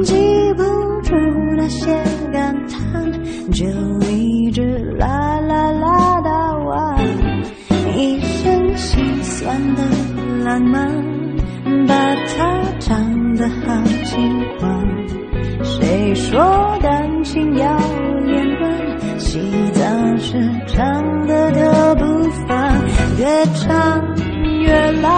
[0.03, 0.13] 记
[0.57, 0.63] 不
[1.01, 1.15] 住
[1.55, 1.95] 那些
[2.33, 3.09] 感叹，
[3.53, 3.65] 就
[10.51, 10.85] 浪漫，
[11.87, 14.85] 把它唱得好轻狂。
[15.63, 17.79] 谁说感情要
[18.25, 18.69] 连贯？
[19.17, 19.39] 洗
[19.71, 19.81] 澡
[20.17, 20.37] 是
[20.67, 22.03] 唱的歌不
[22.45, 22.73] 放，
[23.17, 24.03] 越唱
[24.61, 25.09] 越老，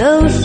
[0.00, 0.39] those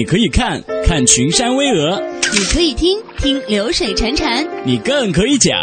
[0.00, 2.00] 你可以看看群山巍峨，
[2.32, 5.54] 你可以听听流水潺潺，你更可以讲。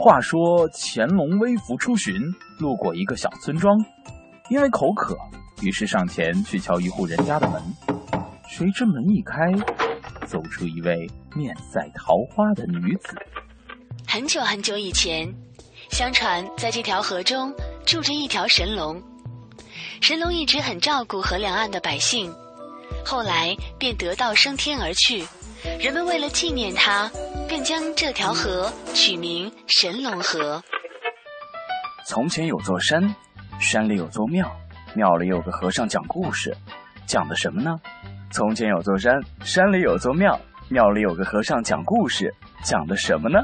[0.00, 2.12] 话说乾隆微服出巡，
[2.58, 3.72] 路过一个小村庄，
[4.48, 5.16] 因为口渴，
[5.62, 7.62] 于是上前去敲一户人家的门。
[8.48, 9.52] 谁知门一开，
[10.26, 13.14] 走出一位面赛桃花的女子。
[14.08, 15.32] 很久很久以前，
[15.92, 17.54] 相传在这条河中
[17.86, 19.00] 住着一条神龙，
[20.00, 22.28] 神龙一直很照顾河两岸的百姓，
[23.04, 25.24] 后来便得道升天而去。
[25.78, 27.10] 人们为了纪念他，
[27.46, 30.62] 便将这条河取名神龙河。
[32.06, 33.14] 从前有座山，
[33.60, 34.50] 山里有座庙，
[34.94, 36.56] 庙里有个和尚讲故事，
[37.06, 37.76] 讲的什么呢？
[38.32, 39.12] 从前有座山，
[39.44, 42.34] 山里有座庙，庙里有个和尚讲故事，
[42.64, 43.38] 讲的什么呢？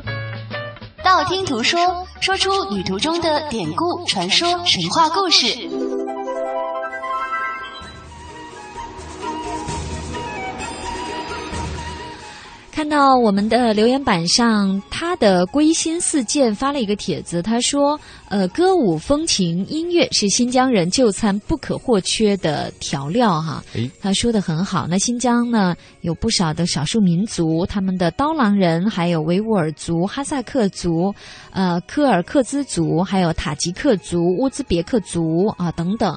[1.05, 1.79] 道听途说，
[2.21, 5.69] 说出旅途中的典故、传说、神话故事。
[12.77, 23.65] 看到我们的留言板上，他的归心似箭发了一个帖子，他说：“呃，歌舞风情音乐是新疆人就餐不可或缺的调料。”哈，
[23.99, 24.87] 他说的很好。
[24.87, 31.15] 那新疆呢，有不少的少数民族，他们的刀郎人，还有维吾尔族、哈萨克族、
[31.53, 36.15] 呃柯尔克孜族，还有塔吉克族、乌兹别克族啊等等。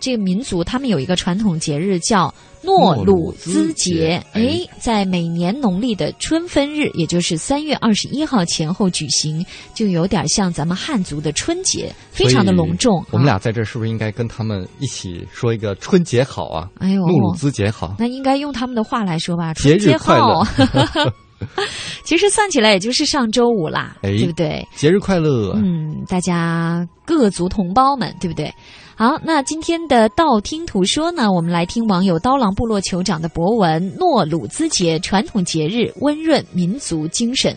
[0.00, 9.44] 这个民族他们有一个传统节日叫诺鲁兹节，哎，在每年农历的春分日，也就是三月二十一号前后举行，
[9.74, 13.04] 就有点像咱们汉族的春节，非常的隆重。
[13.10, 16.68] 我们俩在这是不是应该跟他们一起说一个春节好啊？
[16.78, 20.44] 哎呦，诺鲁兹节好，那应该用他们的话来说吧，节日快乐。
[22.02, 24.66] 其实算起来也就是上周五啦，哎对不对？
[24.74, 25.52] 节日快乐！
[25.54, 28.52] 嗯，大家各族同胞们，对不对？
[28.98, 37.56] 好，那今天的道听途说呢，我们来听网友刀郎部落酋长的博文：诺鲁兹节传统节日，温润民族精神。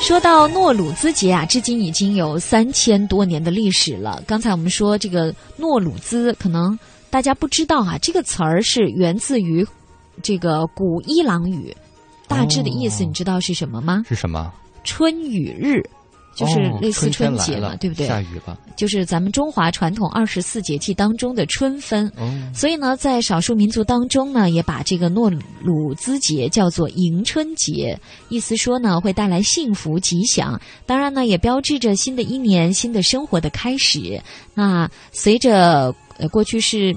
[0.00, 4.22] 说到诺鲁兹节啊，至今已经有三千多年的历史了。
[4.28, 6.78] 刚才我们说这个诺鲁兹，可能
[7.10, 9.66] 大家不知道啊，这个词儿是源自于
[10.22, 11.76] 这个古伊朗语，
[12.28, 14.04] 大致的意思你知道是什么吗？
[14.08, 14.52] 是什么？
[14.84, 15.82] 春雨日。
[16.34, 18.06] 就是类似春节嘛，对不对？
[18.06, 22.10] 下雨了，就是咱们中华传统二十四节气当中的春分。
[22.54, 25.30] 所以呢，在少数民族当中呢，也把这个诺
[25.62, 30.60] 鲁兹节叫做迎春节，意思说呢会带来幸福吉祥。
[30.86, 34.20] 当然呢，也标志着新的一年、新的生活的开始。
[34.54, 36.96] 那随着呃过去是。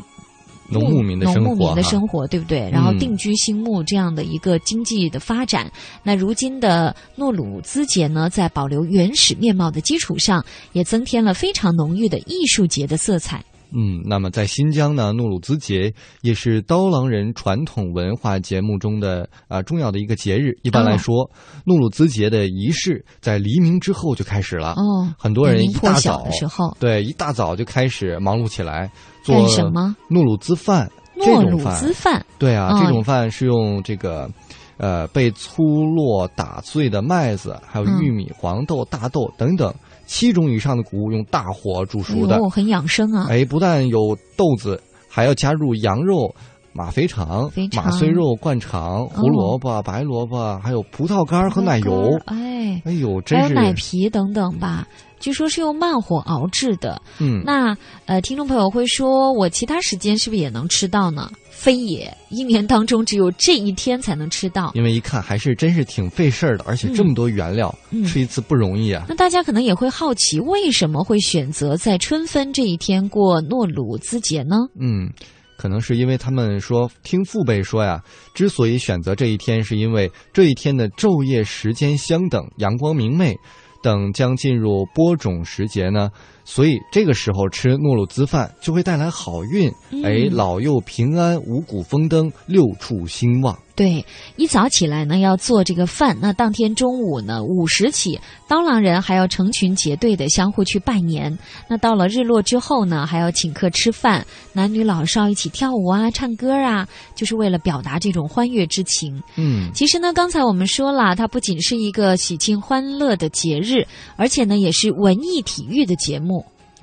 [0.67, 2.69] 农牧民的生活，农牧民的生活，对不对？
[2.71, 5.71] 然后定居新牧这样的一个经济的发展。
[6.03, 10.43] 那如今的诺鲁兹节呢，在保留原始面貌的基础上，
[10.73, 13.43] 也增添了非常浓郁的艺术节的色彩。
[13.75, 20.57] 嗯，那么在新疆呢，诺鲁兹节也是刀郎人传统文化节目中的啊重要的一个节日。
[20.63, 21.29] 一般来说，
[21.65, 24.71] 诺鲁兹节的仪式在黎明之后就开始了。
[24.77, 28.89] 哦，很多人一大早的时候，对，一大早就开始忙碌起来。
[29.23, 29.95] 做什么？
[30.07, 34.29] 诺鲁兹饭，诺鲁兹饭，对啊，这种饭是用这个，
[34.77, 39.73] 呃，被粗落打碎的麦子，还有玉米、黄豆、大豆等等
[40.05, 43.27] 七种以上的谷物用大火煮熟的，哦很养生啊！
[43.29, 46.33] 哎，不但有豆子，还要加入羊肉、
[46.73, 52.09] 马肥肠、马碎肉、灌肠、胡萝卜、白萝卜，还有葡萄干和奶油。
[52.25, 54.87] 哎，哎呦，真是还有奶皮等等吧。
[55.17, 57.75] 据说是用慢火熬制的，嗯，那
[58.05, 61.31] 呃，听众朋友会说，我其他时间是不是也能吃到呢？
[61.57, 64.71] 非也，一年当中只有这一天才能吃到。
[64.75, 67.73] 因为一看还是真是挺费事儿的，而且这么多原料，
[68.05, 69.05] 吃一次不容易啊。
[69.07, 74.57] 那大家可能也会好奇，为什么会选择在春分这一天过诺鲁兹节呢？
[74.79, 75.09] 嗯，
[75.57, 78.03] 可能是因为他们说听父辈说呀，
[78.33, 83.35] 之所以选择这一天，是因为这一天的昼夜时间相等，阳光明媚。
[83.83, 86.09] 等将进入播种时节呢，
[86.45, 89.69] 所以这个时候吃诺鲁兹饭就会带来好运，
[90.03, 93.57] 哎，老幼平安，五谷丰登，六畜兴旺。
[93.75, 94.05] 对，
[94.37, 98.17] 一早起来呢要做这个饭，那当天中午呢午时起，
[98.47, 101.37] 刀郎人还要成群结队的相互去拜年。
[101.67, 109.21] 那到了日落之后呢，还要请客吃饭，男女老少一起跳舞啊、唱歌啊，就是为了表达这种欢悦之情。
[109.35, 113.85] 嗯，其实呢，刚才我们说了，它不仅是一个喜庆欢乐的节日，
[114.15, 116.34] 而且呢，也是文艺体育的节目。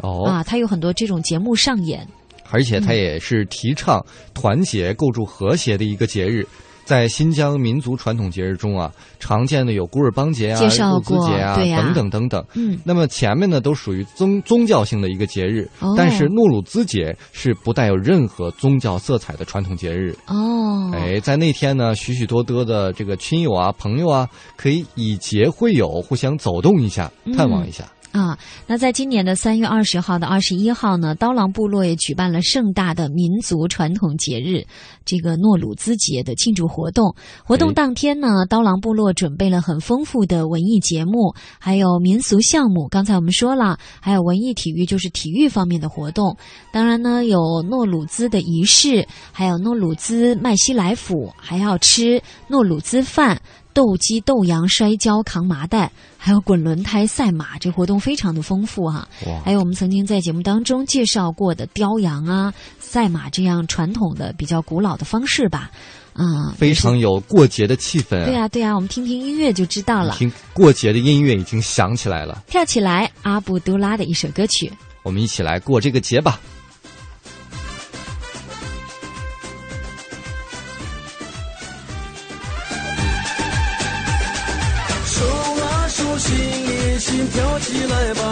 [0.02, 2.06] 哦啊，它有很多这种节目上演。
[2.50, 6.46] 而且它也是提倡团结、构筑和谐的一个节日。
[6.84, 12.44] 在新疆民族传统节日中啊，常见的有古尔邦节啊、介绍入过节啊等等等等。
[12.54, 20.12] 嗯那么前面呢都属于宗宗教性的一个节日，哦但是诺鲁兹节是不带有任何宗教色彩的传统节日。
[20.26, 27.84] 哦，哎，在那天呢，许许多多的这个亲友啊、朋友啊，可以以节会友，互相走动一下，探望一下。
[28.12, 34.62] 啊，那在今年的三月二十号到二十一号呢，刀郎部落也举办了盛大的民族传统节日——
[35.06, 37.14] 这个诺鲁兹节的庆祝活动。
[37.42, 42.86] 活动当天呢，刀郎部落准备了很丰富的文艺节目，还有民俗项目。
[42.88, 46.36] 刚才我们说了，还有文艺体育，就是体育方面的活动。
[46.70, 53.40] 当然呢，有诺鲁兹的仪式，还有诺鲁兹麦西来府，还要吃诺鲁兹饭。
[53.74, 65.70] 斗鸡、斗羊、摔跤、扛麻袋，还有滚轮胎、赛马，这活动非常的丰富哈、哇还有我们曾经在节目当中介绍过的雕羊啊、赛马这样传统的比较古老的方式吧，
[66.12, 68.24] 啊、非常有过节的气氛、啊。
[68.24, 70.14] 对呀、对呀、我们听听音乐就知道了。
[70.16, 74.72] 听过节的音乐已经响起来了，跳起来，阿布都拉的一首歌曲。
[75.02, 76.38] 我们一起来过这个节吧。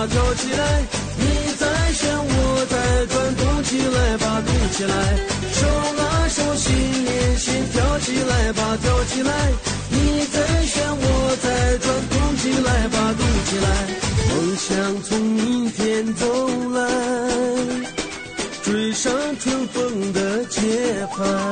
[0.07, 0.83] 跳起来！
[1.19, 1.25] 你
[1.59, 4.95] 在旋，我在转，动起来吧，动起来！
[5.53, 5.67] 手
[5.99, 9.33] 拉手，心连心，跳起来吧，跳起来！
[9.91, 13.69] 你在旋，我在转，动起来吧，动起来！
[14.31, 16.27] 梦想从明天走
[16.73, 16.79] 来，
[18.63, 21.50] 追上春风的节拍。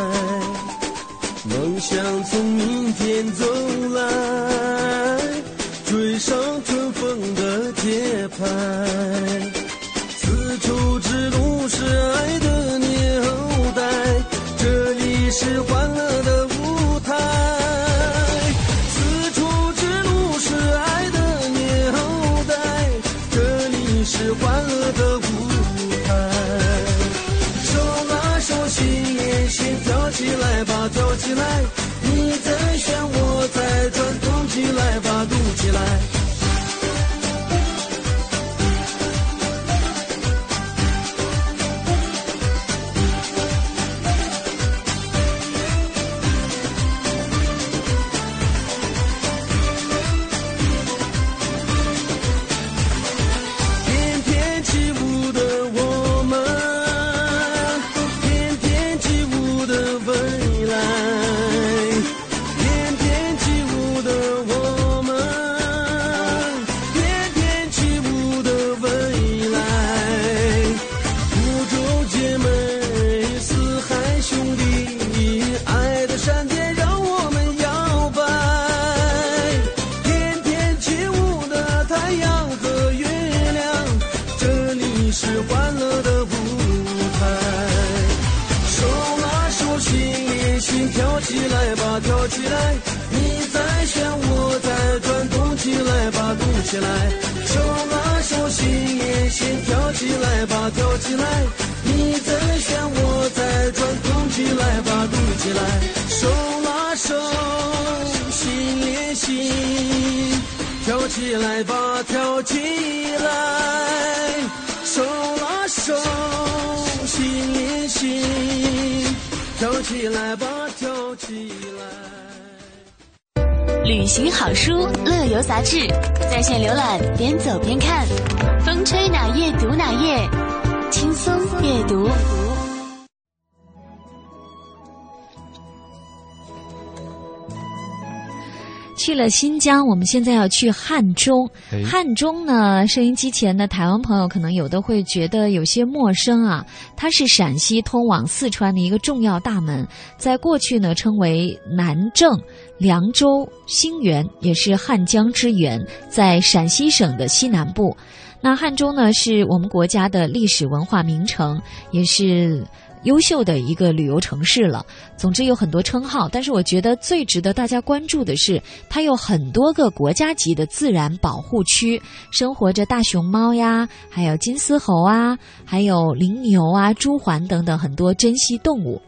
[139.09, 141.83] 去了新疆，我们现在要去汉中哎。
[141.83, 146.63] 汉中呢，收音机前的台湾朋友可能有的会觉得有些陌生啊。
[146.95, 149.89] 它是陕西通往四川的一个重要大门，
[150.19, 152.39] 在过去呢称为南郑、
[152.77, 157.97] 凉州、兴元，也是汉江之源，在陕西省的西南部。
[158.43, 161.59] 那汉中呢，是我们国家的历史文化名城，
[161.93, 162.63] 也是。
[163.05, 164.85] 优秀的一个旅游城市了。
[165.17, 179.01] 总之有很多称号，但是我觉得最值得大家关注的是，它有很多个国家级的自然保护区，生活着大熊猫呀，还有金丝猴啊，还有羚牛啊、朱鹮等等很多珍稀动物。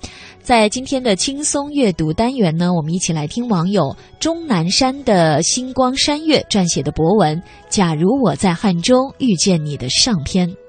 [0.43, 7.37] 在今天的轻松阅读单元呢，我们一起来听网友钟南山的星光山月撰写的博文
[7.69, 10.60] 《假如我在汉中遇见你》的上篇。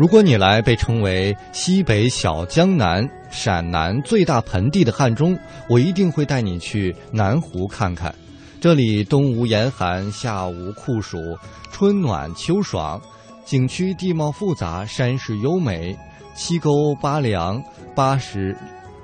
[0.00, 5.38] 如果你来被称为西北小江南、陕南最大盆地的汉中，
[5.68, 8.14] 我一定会带你去南湖看看。
[8.62, 11.18] 这里冬无严寒，夏无酷暑，
[11.70, 12.98] 春暖秋爽。
[13.44, 15.94] 景区地貌复杂，山势优美，
[16.34, 17.62] 七沟八梁，
[17.94, 18.56] 八十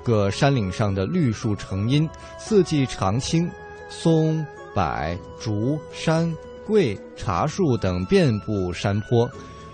[0.03, 3.47] 个山岭上的绿树成荫，四季常青，
[3.87, 4.43] 松、
[4.73, 6.33] 柏、竹、山、
[6.65, 9.29] 桂、茶树等遍布山坡。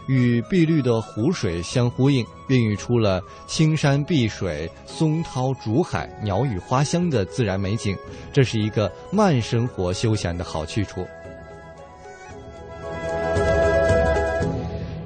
[0.07, 7.95] 与碧绿的湖水相呼应，孕育出了青山碧水、松涛竹海、鸟语花香的自然美景。
[8.31, 11.05] 这是一个慢生活休闲的好去处。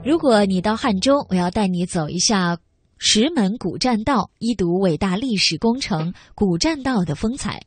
[0.03, 2.57] 如果你到汉中，我要带你走一下
[2.97, 7.61] 石门古栈道，一睹伟大历史工程古栈道的风采。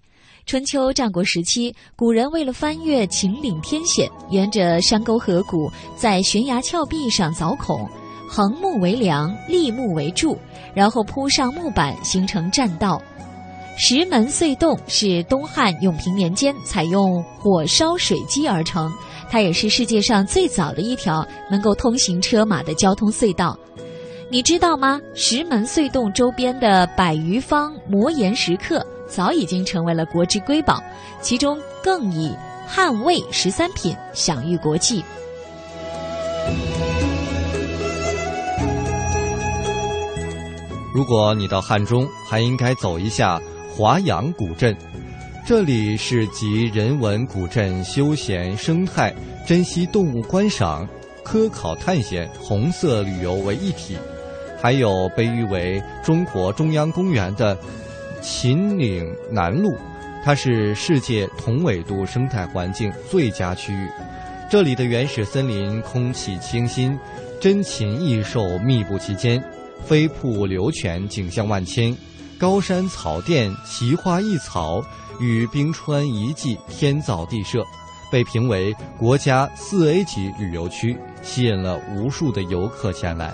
[0.47, 7.89] 春秋战国时期，古人为了翻越秦岭天险，沿着山沟河谷，在悬崖峭壁上凿孔，
[8.29, 10.37] 横木为梁，立木为柱，
[10.75, 13.01] 然后铺上木板，形成栈道。
[13.77, 18.93] 石门隧洞是东汉永平年间采用火烧水机而成，
[19.31, 23.57] 它也是世界上最早的一条能够通行车马的交通隧道。
[24.31, 25.01] 你知道吗？
[25.15, 28.85] 石门隧洞周边的百余方磨岩石刻。
[29.11, 30.81] 早已经成为了国之瑰宝，
[31.21, 32.33] 其中更以
[32.67, 35.05] 汉魏十三品享誉国际。
[40.95, 43.41] 如果你到汉中，还应该走一下
[43.77, 44.77] 华阳古镇，
[45.45, 49.15] 这里是集人文古镇、休闲生态、
[49.47, 50.89] 珍稀动物观赏、
[51.25, 53.97] 科考探险、红色旅游为一体，
[54.61, 57.57] 还有被誉为中国中央公园的。
[58.21, 59.77] 秦岭南麓，
[60.25, 63.89] 它是世界同纬度生态环境最佳区域。
[64.51, 66.99] 这里的原始森林空气清新，
[67.41, 69.43] 珍禽异兽密布其间，
[69.85, 71.97] 飞瀑流泉景象万千，
[72.39, 74.83] 高山草甸奇花异草
[75.21, 77.65] 与冰川遗迹天造地设，
[78.11, 83.33] 被评为国家四 A 级旅游区，吸引了无数的游客前来。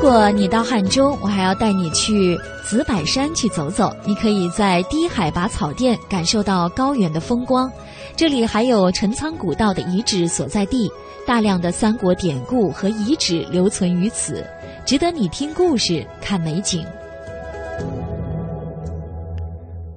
[0.00, 3.92] 如果你到汉中，我还要带你去紫柏山去走走。
[4.06, 7.68] 你可以在低海拔草甸感受到高原的风光。
[8.14, 10.88] 这里还有陈仓古道的遗址所在地，
[11.26, 14.46] 大量的三国典故和遗址留存于此，
[14.86, 16.86] 值得你听故事、看美景。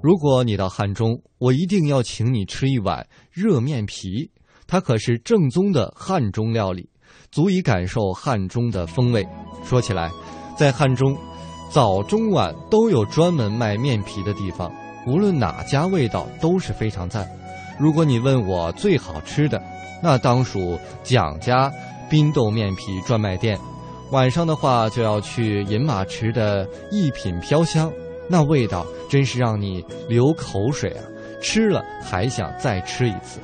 [0.01, 4.31] 如果你到汉中，我一定要请你吃一碗热面皮，
[4.65, 6.89] 它可是正宗的汉中料理。
[7.31, 9.25] 足以感受汉中的风味。
[9.63, 10.11] 说起来，
[10.57, 11.17] 在汉中，
[11.69, 14.71] 早中晚都有专门卖面皮的地方，
[15.07, 17.25] 无论哪家味道都是非常赞。
[17.79, 19.61] 如果你问我最好吃的，
[20.03, 21.71] 那当属蒋家
[22.09, 23.57] 冰豆面皮专卖店。
[24.11, 27.89] 晚上的话，就要去饮马池的一品飘香，
[28.29, 31.03] 那味道真是让你流口水啊！
[31.41, 33.39] 吃了还想再吃一次。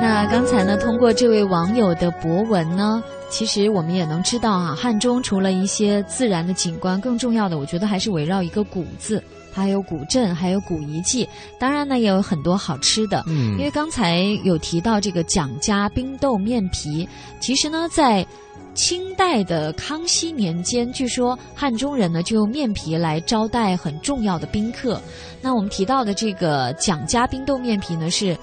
[0.00, 9.22] 那刚才呢，通过这位网友的博文呢，其实我们也能知道啊，汉中除了一些自然的景观，更重要的，我觉得还是围绕一个“古”字，
[9.52, 11.28] 它还有古镇，还有古遗迹，
[11.58, 13.22] 当然呢，也有很多好吃的。
[13.26, 17.06] 嗯，因为刚才有提到这个蒋家冰豆面皮，
[17.38, 18.26] 其实呢，在
[18.72, 24.98] 清代的康熙年间，据说汉中人呢就用面皮来招待很重要的宾客。
[25.42, 28.34] 那我们提到的这个蒋家冰豆面皮呢是。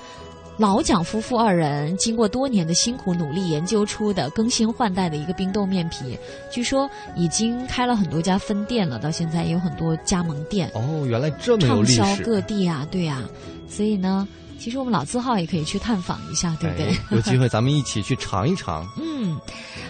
[0.57, 6.17] 老蒋夫妇二人经过多年的辛苦努力研究出的更新换代的一个冰豆面皮，
[6.51, 10.69] 据说已经开了很多家分店了，到现在也有很多加盟店。
[10.73, 11.97] 哦，原来这么有历史。
[11.97, 13.21] 畅销各地啊，对呀，
[13.69, 14.27] 所以呢。
[14.57, 16.97] 其实我们老字号也可以去探访一下，对不对？
[17.15, 18.85] 有机会咱们一起去尝一尝。
[19.01, 19.39] 嗯，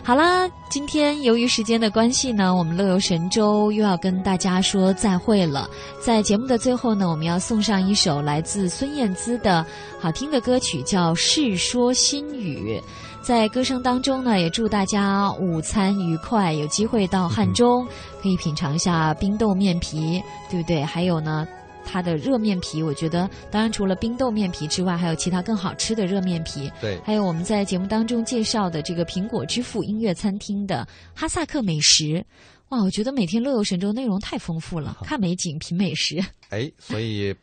[0.04, 5.70] 好啦，今天由于时间的关系呢，我们乐游神州又要跟大家说再会了。
[6.00, 9.66] 在节目的最后呢，我们要送上一首来自孙燕姿的
[10.00, 12.80] 好听的歌曲，叫《世说新语》。
[13.22, 17.86] 在歌声当中呢，也祝大家午餐愉快，有机会到汉中
[18.22, 20.82] 可以品尝一下冰豆面皮，对不对？
[20.82, 21.46] 还有呢。
[21.88, 26.70] 它的热面皮，我觉得当然除了冰豆面皮之外，还有其他更好吃的热面皮。
[26.82, 30.86] 对，还有我们在节目当中介绍的这个苹果之父音乐餐厅的
[31.16, 32.24] 哈萨克美食。
[32.70, 36.22] 哇，我觉得每天乐游神州内容太丰富了， 看美景，品美食。
[36.50, 37.34] 哎，所以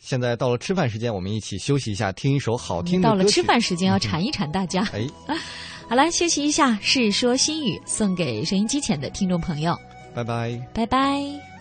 [0.00, 4.82] 现在到了吃饭时间，我们一起休息一下，听一首好听的到了吃饭时间，要馋一馋大家。
[4.92, 5.06] 哎，
[5.88, 9.78] 好了，休息一下，《世说新语》送给收音机前的听众朋友，
[10.12, 10.60] 拜拜。
[10.74, 11.51] 拜拜。